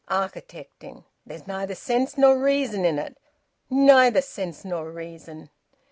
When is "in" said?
2.85-2.97